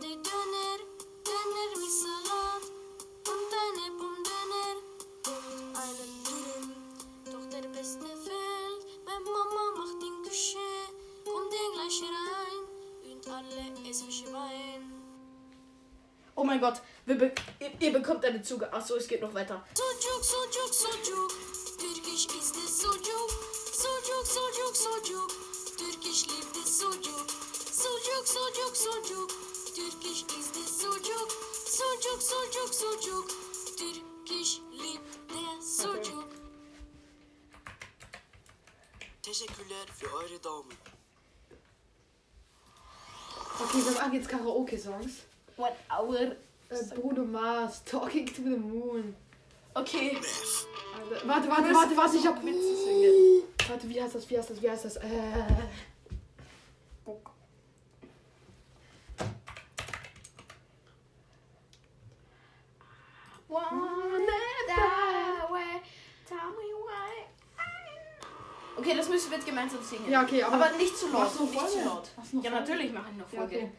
der 0.00 0.16
Döner, 0.16 0.78
Döner 1.26 1.68
mit 1.76 1.90
Salat 1.90 2.64
und 3.26 3.50
eine 3.62 3.86
Pomdöner 3.98 4.76
und 5.26 5.76
einen 5.76 6.12
Dürüm. 6.24 6.72
Doch 7.24 7.46
der 7.50 7.68
beste 7.68 8.06
fällt, 8.06 8.82
wenn 9.06 9.22
Mama 9.24 9.64
macht 9.76 10.02
in 10.02 10.22
Küche, 10.22 10.58
kommt 11.24 11.52
der 11.52 11.68
gleich 11.74 12.02
rein 12.02 13.12
und 13.12 13.28
alle 13.28 13.90
essen 13.90 14.10
Schwein. 14.10 14.92
Oh 16.34 16.44
mein 16.44 16.60
Gott. 16.60 16.80
Be 17.04 17.32
ihr, 17.58 17.70
ihr 17.80 17.92
bekommt 17.92 18.24
eine 18.24 18.42
Zuge. 18.42 18.72
Achso, 18.72 18.96
es 18.96 19.08
geht 19.08 19.20
noch 19.20 19.34
weiter. 19.34 19.64
Sucuk, 19.74 20.24
sucuk, 20.24 20.72
sucuk, 20.72 21.32
Türkisch 21.78 22.26
ist 22.26 22.56
es 22.56 22.80
Sucuk. 22.80 23.30
Sucuk, 23.82 24.26
sucuk, 24.26 24.76
sucuk, 24.76 25.30
Türkisch 25.76 26.26
liebt 26.26 26.56
es 26.56 26.78
Sucuk. 26.78 27.26
Sucuk, 27.72 28.26
sucuk, 28.26 28.76
sucuk, 28.76 29.41
Türkisch 30.02 30.22
ist 30.36 30.56
es 30.56 30.80
Sucuk. 30.80 31.30
Sucuk, 31.64 32.20
sucuk, 32.20 32.74
sucuk, 32.74 33.28
Türkisch 33.76 34.60
liebt 34.72 35.30
der 35.30 35.62
Sucuk. 35.62 36.28
Teşekkürler 39.22 39.86
für 39.98 40.12
eure 40.12 40.38
Daumen. 40.42 40.76
Okay, 43.60 43.84
wir 43.84 43.92
machen 43.92 44.12
jetzt 44.14 44.28
Karaoke-Songs. 44.28 45.22
One 45.56 45.76
hour. 45.88 46.20
Äh, 46.20 46.94
Bruno 46.96 47.24
Mars, 47.24 47.84
Talking 47.84 48.26
to 48.26 48.42
the 48.42 48.56
Moon. 48.56 49.14
Okay. 49.74 50.16
Also, 50.16 51.28
warte, 51.28 51.48
warte, 51.48 51.74
warte, 51.74 51.96
warte, 51.96 52.16
ich 52.16 52.26
hab 52.26 52.44
Witze 52.44 52.76
singen. 52.84 53.44
Warte, 53.68 53.88
wie 53.88 54.02
heißt 54.02 54.16
das, 54.16 54.28
wie 54.28 54.36
heißt 54.36 54.50
das, 54.50 54.62
wie 54.62 54.70
heißt 54.70 54.84
das? 54.84 54.96
Äh. 54.96 55.10
Okay, 68.76 68.94
das 68.96 69.08
müssen 69.08 69.30
wir 69.30 69.36
jetzt 69.38 69.46
gemeinsam 69.46 69.82
singen. 69.82 70.10
Ja, 70.10 70.22
okay, 70.22 70.42
aber- 70.42 70.54
aber 70.66 70.76
nicht 70.76 70.96
zu 70.96 71.06
laut. 71.08 71.22
Machst 71.24 71.38
du 71.38 71.44
nicht 71.44 71.68
zu 71.68 71.84
laut. 71.84 72.08
Ja, 72.42 72.50
natürlich 72.50 72.92
mache 72.92 73.10
ich 73.12 73.16
noch 73.18 73.32
Ja, 73.32 73.38
Folge. 73.40 73.56
okay. 73.56 73.70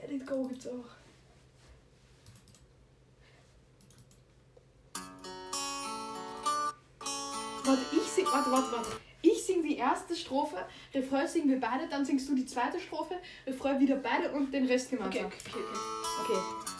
Let 0.00 0.10
it 0.12 0.26
go 0.26 0.46
gibt's 0.46 0.66
auch. 0.68 0.84
Warte, 7.64 7.82
ich 7.92 8.02
sing, 8.08 8.24
warte, 8.26 8.50
warte, 8.50 8.72
warte. 8.72 8.88
Ich 9.20 9.42
sing 9.44 9.62
die 9.62 9.76
erste 9.76 10.14
Strophe, 10.14 10.56
Refrain 10.94 11.26
singen 11.26 11.50
wir 11.50 11.60
beide, 11.60 11.88
dann 11.88 12.04
singst 12.04 12.28
du 12.28 12.34
die 12.34 12.46
zweite 12.46 12.78
Strophe, 12.80 13.16
Refrain 13.46 13.80
wieder 13.80 13.96
beide 13.96 14.30
und 14.32 14.52
den 14.52 14.66
Rest 14.66 14.92
Okay, 14.92 14.96
gemeinsam. 14.96 15.26
okay, 15.26 15.36
okay. 15.50 16.34
okay. 16.34 16.40
You 16.70 16.77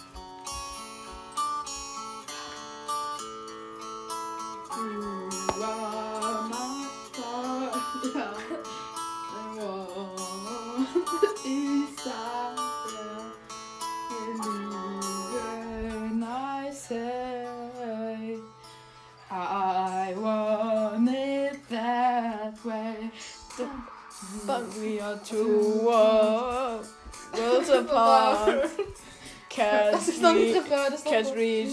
Can't 29.50 29.92
Das 29.94 30.08
ist 30.08 30.20
noch 30.22 30.32
nicht 30.34 30.54
re- 30.54 30.60
Refrain, 30.60 30.90
das 30.90 31.00
ist 31.00 31.04
noch 31.06 31.12
can't 31.12 31.26
so- 31.26 31.34
reach. 31.34 31.72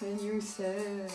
When 0.00 0.18
you 0.20 0.40
say 0.40 1.08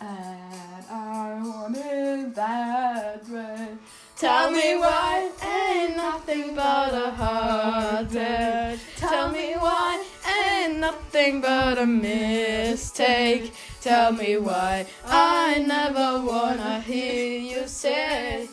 and 0.00 0.84
I 0.90 1.40
want 1.42 1.76
it 1.76 2.34
that 2.34 3.28
way. 3.28 3.68
Tell 4.16 4.50
me 4.50 4.76
why 4.76 5.30
ain't 5.42 5.96
nothing 5.96 6.54
but 6.54 6.92
a 6.92 7.10
heartache. 7.10 8.80
Tell 8.96 9.30
me 9.30 9.54
why 9.58 10.02
ain't 10.26 10.78
nothing 10.80 11.40
but 11.40 11.78
a 11.78 11.86
mistake. 11.86 13.52
Tell 13.80 14.12
me 14.12 14.36
why 14.38 14.86
I 15.06 15.58
never 15.66 16.20
wanna 16.26 16.80
hear 16.80 17.38
you 17.40 17.68
say 17.68 18.48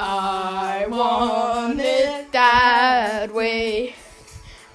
I 0.00 0.86
want 0.88 1.80
it 1.80 2.30
that 2.30 3.34
way. 3.34 3.96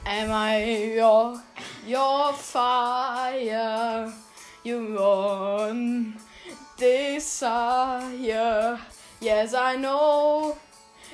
Am 0.05 0.29
I 0.29 0.65
your 0.95 1.41
your 1.87 2.33
fire? 2.33 4.11
You 4.65 4.97
want 4.99 6.15
desire? 6.77 8.77
Yes, 9.21 9.53
I 9.53 9.77
know 9.77 10.57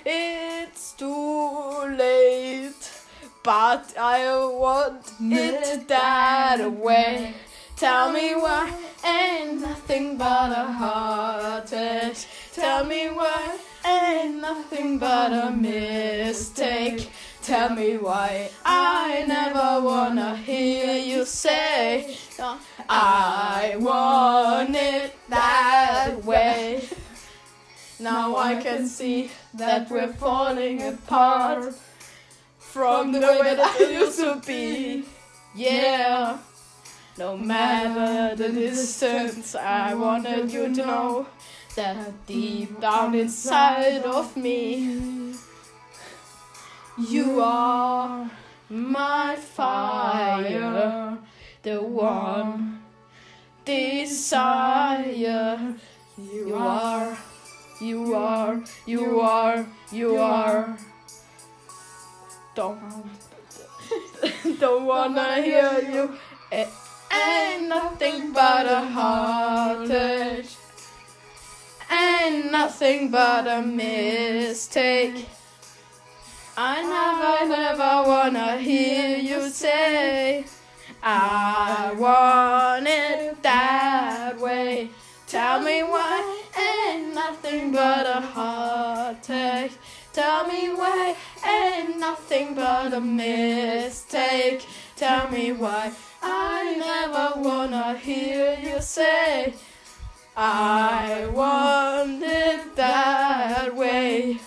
it's 0.04 0.94
too 0.94 1.96
late, 1.96 2.92
but 3.44 3.96
I 3.96 4.26
want 4.34 5.06
it 5.22 5.88
that 5.88 6.72
way. 6.72 7.36
Tell 7.76 8.12
me 8.12 8.34
why 8.34 8.74
ain't 9.06 9.62
nothing 9.62 10.18
but 10.18 10.52
a 10.52 10.66
heartache. 10.66 12.26
Tell 12.54 12.84
me 12.86 13.10
why 13.10 13.60
ain't 13.90 14.42
nothing 14.42 14.98
but 15.00 15.32
a 15.34 15.52
mistake. 15.52 17.10
Tell 17.42 17.70
me 17.70 17.98
why 17.98 18.50
I 18.64 19.26
never 19.28 19.86
wanna 19.86 20.36
hear 20.36 20.98
you 20.98 21.26
say 21.26 22.18
I 22.88 23.76
want 23.80 24.76
it 24.76 25.16
that 25.30 26.24
way. 26.24 26.84
Now 28.00 28.38
I 28.38 28.56
can 28.56 28.88
see 28.88 29.32
that 29.54 29.90
we're 29.90 30.14
falling 30.14 30.82
apart 30.82 31.74
from 32.58 33.12
the 33.12 33.20
way 33.20 33.56
that 33.56 33.82
it 33.82 33.92
used 33.92 34.20
to 34.20 34.42
be. 34.46 35.06
Yeah. 35.56 36.38
No 37.18 37.36
matter 37.36 38.36
the 38.36 38.50
distance, 38.50 39.56
I 39.56 39.94
wanted 39.94 40.52
you 40.54 40.74
to 40.74 40.86
know 40.86 41.28
that 41.80 42.28
deep 42.28 42.82
down 42.82 43.16
inside 43.16 44.04
of 44.04 44.36
me, 44.36 45.34
you 46.98 47.40
are 47.40 48.30
my 48.70 49.38
fire, 49.38 51.18
the 51.64 51.82
one 51.82 52.82
desire. 53.64 54.76
You 56.18 56.54
are, 56.54 57.18
you 57.80 58.14
are, 58.14 58.62
you 58.86 59.22
are, 59.22 59.66
you 59.90 60.18
are. 60.18 60.78
Don't, 62.56 62.84
um, 62.84 63.10
don't 64.60 64.86
wanna 64.86 65.42
hear 65.42 65.80
you. 65.94 66.12
It 66.52 66.68
ain't 67.10 67.70
nothing 67.70 68.34
but 68.34 68.66
a 68.66 68.82
heartache. 68.82 70.59
Ain't 71.92 72.52
nothing 72.52 73.10
but 73.10 73.48
a 73.48 73.62
mistake. 73.62 75.26
I 76.56 76.82
never, 76.84 77.50
never 77.50 78.10
wanna 78.10 78.58
hear 78.58 79.18
you 79.18 79.50
say 79.50 80.46
I 81.02 81.96
want 81.98 82.86
it 82.86 83.42
that 83.42 84.38
way. 84.40 84.90
Tell 85.26 85.62
me 85.62 85.84
why 85.84 86.44
ain't 86.58 87.16
nothing 87.16 87.72
but 87.72 88.06
a 88.06 88.22
heartache. 88.22 89.72
Tell 90.12 90.48
me 90.48 90.70
why 90.74 91.16
ain't 91.48 91.98
nothing 91.98 92.56
but 92.56 92.94
a 92.94 93.00
mistake. 93.00 94.66
Tell 94.96 95.30
me 95.32 95.54
why 95.54 95.92
I 96.22 96.76
never 96.76 97.42
wanna 97.42 97.98
hear 97.98 98.58
you 98.62 98.82
say 98.82 99.54
I 100.42 101.28
want 101.34 102.24
it 102.24 102.74
that 102.78 103.76
way. 103.76 104.40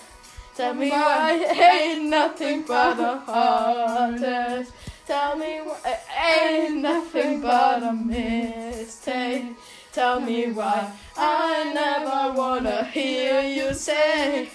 Tell 0.55 0.73
me 0.73 0.89
why 0.89 1.33
ain't 1.33 2.05
nothing 2.09 2.63
but 2.63 2.99
a 2.99 3.17
heartache. 3.19 4.73
Tell 5.05 5.37
me 5.37 5.59
why 5.59 5.99
ain't 6.19 6.77
nothing 6.77 7.41
but 7.41 7.83
a 7.83 7.93
mistake. 7.93 9.55
Tell 9.91 10.19
me 10.19 10.51
why 10.51 10.91
I 11.15 11.71
never 11.75 12.33
wanna 12.39 12.85
hear 12.85 13.41
you 13.41 13.75
say 13.75 14.49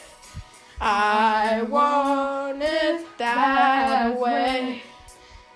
I 0.80 1.62
want 1.62 2.60
it 2.64 3.06
that 3.16 4.18
way. 4.18 4.82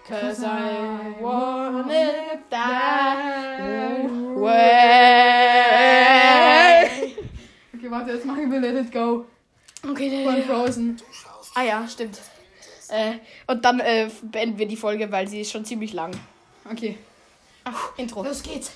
Cause 0.07 0.45
I 0.45 1.17
want 1.21 1.91
it 1.91 2.49
that 2.51 3.32
Jetzt 8.13 8.25
machen 8.27 8.51
wir 8.51 8.61
Let 8.61 8.87
It 8.87 8.93
Go 8.93 9.25
Okay, 9.89 10.25
von 10.25 10.43
Frozen. 10.45 11.03
Ah 11.55 11.63
ja, 11.63 11.89
stimmt. 11.89 12.21
Äh, 12.89 13.15
und 13.47 13.65
dann 13.65 13.81
äh, 13.81 14.11
beenden 14.23 14.59
wir 14.59 14.67
die 14.67 14.77
Folge, 14.77 15.11
weil 15.11 15.27
sie 15.29 15.41
ist 15.41 15.51
schon 15.51 15.65
ziemlich 15.65 15.93
lang. 15.93 16.13
Okay, 16.71 16.99
Ach, 17.65 17.97
Intro. 17.97 18.23
los 18.23 18.43
geht's. 18.43 18.71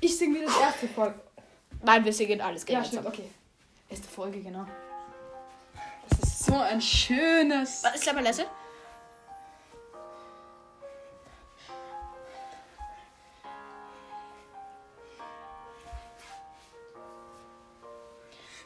Ich 0.00 0.16
singe 0.18 0.36
wieder 0.36 0.46
das 0.46 0.58
erste 0.60 0.88
Folge. 0.88 1.14
Nein, 1.84 2.04
wir 2.04 2.12
singen 2.12 2.40
alles 2.40 2.62
Ja, 2.62 2.80
gemeinsam. 2.80 3.02
stimmt, 3.02 3.06
okay. 3.06 3.28
Erste 3.88 4.08
Folge, 4.08 4.40
genau. 4.40 4.66
Das 6.08 6.18
ist 6.18 6.46
so 6.46 6.56
ein 6.56 6.80
schönes. 6.80 7.82
Was 7.84 7.94
ist 7.96 8.08
aber 8.08 8.22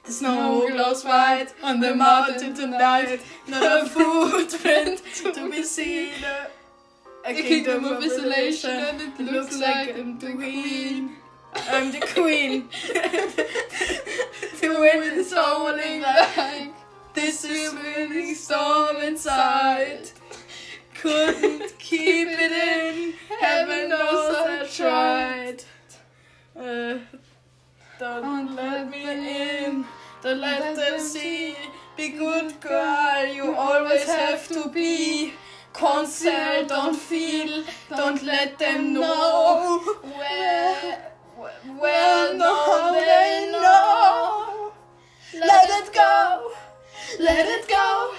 The 0.07 0.13
snow 0.13 0.69
glows 0.71 1.05
white 1.05 1.49
on 1.63 1.81
the 1.81 1.95
mountain 1.95 2.55
tonight. 2.55 3.21
Not 3.49 3.83
a 3.83 3.87
footprint 3.95 5.03
to 5.35 5.51
be 5.51 5.63
seen. 5.65 6.13
A 7.25 7.35
kingdom 7.35 7.85
of 7.85 8.03
isolation, 8.03 8.71
and 8.71 9.01
it 9.01 9.33
looks 9.33 9.59
like 9.59 9.99
I'm 9.99 10.17
the 10.19 10.33
queen. 10.33 11.17
I'm 11.69 11.91
the 11.91 12.01
queen. 12.01 12.69
The 14.61 14.69
wind 14.69 15.19
is 15.19 15.33
howling 15.33 16.03
like 16.03 16.73
this 17.15 17.41
swirling 17.41 18.35
storm 18.35 18.97
inside. 18.97 20.11
Couldn't 20.95 21.79
keep 21.79 22.29
it 22.31 22.53
in. 22.53 23.15
Heaven 23.39 23.89
knows 23.91 24.37
I 24.37 24.67
tried. 24.67 25.65
Uh, 26.59 26.99
Don't 27.99 28.55
let 28.57 28.91
me 28.91 29.65
in. 29.65 29.85
Don't 30.27 30.41
Let 30.41 30.75
them 30.75 30.99
see. 30.99 31.55
Be 31.97 32.09
good 32.09 32.61
girl. 32.61 33.27
You 33.27 33.55
always 33.55 34.07
have 34.07 34.49
to 34.49 34.69
be. 34.69 35.35
Concert, 35.73 36.67
don't 36.67 36.97
feel. 36.97 37.63
Don't 37.91 38.21
let 38.25 38.59
them 38.59 38.93
know. 38.95 39.83
Well, 40.03 40.99
well, 41.81 42.37
no, 42.37 42.93
they 42.93 43.51
know. 43.53 44.73
Let 45.35 45.69
it 45.71 45.95
go. 45.95 46.51
Let 47.21 47.47
it 47.47 47.69
go. 47.69 48.15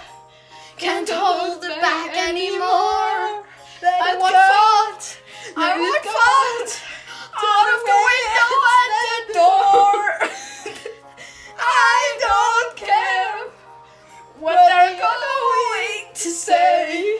Can't 0.77 1.09
hold 1.09 1.61
it 1.61 1.81
back 1.81 2.15
anymore. 2.15 3.43
Let 3.81 4.01
I 4.01 4.13
it 4.13 4.19
want 4.19 4.33
go. 4.33 4.47
fault. 4.53 5.21
I 5.57 5.77
want 5.77 6.05
fault 6.05 6.71
out 7.35 7.67
of 7.75 7.81
the 7.89 7.97
window 8.07 8.66
say. 16.47 17.19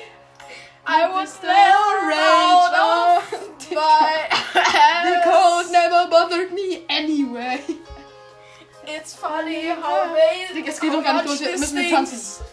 I 0.90 1.10
was 1.12 1.30
still 1.34 1.90
rage 2.12 2.72
on 2.88 3.22
the 5.08 5.22
cold 5.26 5.72
never 5.72 6.08
bothered 6.10 6.54
me 6.54 6.86
anyway. 6.90 7.62
It's 8.90 9.14
funny 9.14 9.68
how 9.68 10.10
amazing. 10.10 10.66
Es 10.66 10.80
geht 10.80 10.94
doch 10.94 11.04
gar 11.04 11.16
nicht 11.22 11.26
los, 11.26 11.42
wir 11.42 11.58
müssen 11.60 11.78
wir 11.78 11.90
tanzen. 11.90 12.46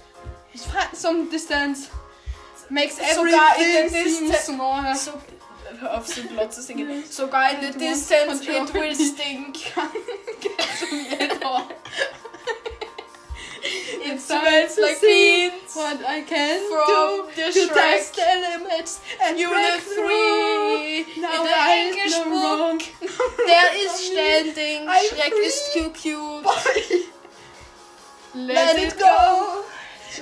Some 0.92 1.30
distance 1.30 1.88
makes 2.70 2.98
everything 2.98 3.88
seem 3.88 4.02
Distance- 4.02 4.46
smaller. 4.46 4.96
So, 4.96 5.12
hör 5.80 5.96
auf 5.98 6.08
so 6.08 6.22
laut 6.34 6.52
zu 6.52 6.60
singen. 6.60 7.04
Sogar 7.08 7.50
in 7.52 7.60
the 7.72 7.78
distance 7.78 8.42
it 8.48 8.74
will 8.74 8.94
stink. 8.96 9.58
It 11.20 11.40
smells 14.26 14.78
like 14.78 15.00
beans. 15.00 15.74
What 15.74 16.04
I 16.04 16.20
can 16.22 16.60
From 16.70 16.86
do 16.86 17.28
the 17.36 17.52
to 17.52 17.60
Shrek. 17.68 17.74
test 17.74 18.14
the 18.16 18.30
limits 18.48 19.00
and 19.22 19.38
Unit 19.38 19.54
break 19.54 19.80
three. 19.82 21.04
through. 21.04 21.22
Now 21.22 21.34
In 21.36 21.42
the 21.42 21.48
there 21.50 21.78
English 21.88 22.04
is 22.06 22.18
no 22.18 22.24
book, 22.24 22.60
wrong. 22.60 22.80
There 23.46 23.70
is 23.84 23.92
standing. 23.92 24.88
I'm 24.88 25.04
Shrek 25.10 25.32
is 25.48 25.70
too 25.74 25.90
cute. 25.90 26.44
Let 28.34 28.76
it 28.78 28.98
go. 28.98 29.64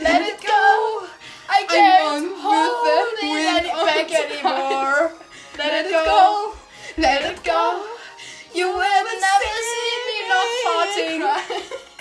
Let 0.01 0.23
it 0.23 0.41
go. 0.43 1.07
I 1.49 1.67
I'm 1.69 1.69
can't 1.69 2.03
on 2.03 2.41
hold 2.41 2.85
with 2.85 3.21
the 3.21 3.27
it 3.27 3.31
wind 3.33 3.59
any 3.59 3.71
of 3.71 3.87
back 3.87 4.09
time. 4.09 4.31
anymore. 4.31 5.12
Let, 5.59 5.73
Let 5.73 5.87
it 5.87 5.88
it 5.88 5.93
go. 5.93 6.05
go. 6.05 6.55
Let 6.99 7.23
it 7.33 7.45
go. 7.45 7.87
You 8.55 8.69
will 8.69 9.05
never 9.29 9.55
see 9.73 9.95
me 10.09 10.19
not 10.29 10.49
farting. 10.65 11.21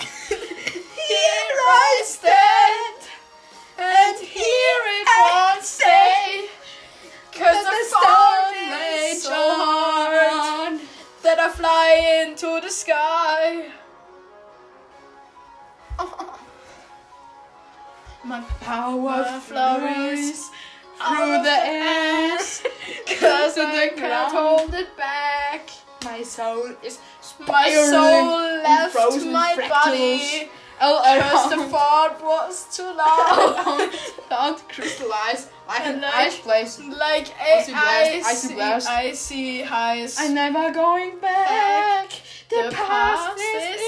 My 18.32 18.40
power 18.62 19.24
flurries 19.40 20.48
through 20.96 21.42
the 21.42 21.58
air. 21.62 22.38
Cause 23.20 23.58
I 23.58 23.90
the 23.90 23.94
can't 23.94 23.96
ground. 23.98 24.32
hold 24.32 24.72
it 24.72 24.96
back. 24.96 25.68
My 26.02 26.22
soul 26.22 26.72
is 26.82 26.98
My 27.46 27.68
soul 27.90 28.62
left 28.62 28.94
my 29.26 29.54
fractals. 29.58 29.68
body. 29.68 30.48
all 30.80 31.02
Cause 31.20 31.50
the 31.50 31.62
fart 31.68 32.24
was 32.24 32.74
too 32.74 32.90
loud. 32.96 33.90
Don't 34.30 34.66
crystallize 34.66 35.48
like 35.68 35.80
And 35.86 35.96
an 35.96 36.00
like- 36.00 36.14
ice 36.14 36.38
place. 36.38 36.80
like 36.80 37.28
a 37.38 37.58
Icy 37.58 38.54
blast, 38.54 38.88
icy 38.88 39.62
icy. 39.62 40.24
I'm 40.24 40.34
never 40.34 40.72
going 40.72 41.18
back. 41.18 42.08
The, 42.48 42.68
past, 42.70 43.38
is 43.38 43.44
in 43.44 43.60
the 43.60 43.76
past. 43.76 43.81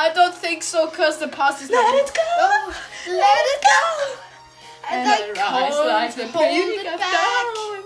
I 0.00 0.12
don't 0.14 0.32
think 0.34 0.62
so, 0.62 0.86
cause 0.86 1.18
the 1.18 1.26
past 1.26 1.60
is 1.60 1.70
Let 1.70 1.82
not. 1.82 1.94
it 2.08 2.14
go. 2.14 2.22
Oh, 2.38 2.72
let 3.08 3.44
it 3.54 3.62
go. 3.66 3.82
And, 4.90 5.10
And 5.10 5.38
I 5.38 5.42
I 5.42 5.68
rise 5.68 6.16
like 6.16 6.32
the 6.32 6.38
it 6.38 6.86
of 6.86 7.00
back. 7.00 7.12
dawn. 7.12 7.82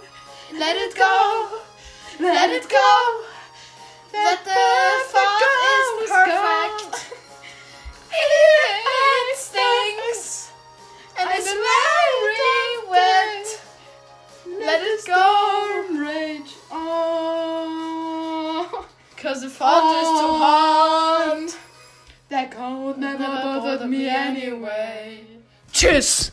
Let 0.61 0.77
it 0.77 0.94
go. 0.94 1.61
Let 2.20 2.51
it 2.51 2.68
go. 2.68 3.25
That 4.12 4.44
the 4.44 4.61
fart 5.11 5.42
is 5.72 6.11
perfect. 6.11 7.16
It 8.14 9.38
stinks. 9.38 10.53
And 11.18 11.31
it's 11.33 11.51
very 11.51 12.72
wet. 12.90 13.46
Let 14.61 14.83
it 14.83 15.07
go. 15.07 15.87
Rage 15.98 16.53
on. 16.70 16.79
Oh. 18.70 18.87
Cause 19.16 19.40
the 19.40 19.48
fart 19.48 19.96
is 19.96 20.09
too 20.20 20.35
hot. 20.44 21.57
That 22.33 22.51
cold 22.51 22.97
never 22.97 23.25
bothered 23.25 23.90
me 23.90 24.09
anyway. 24.09 25.21
Tschüss. 25.71 26.31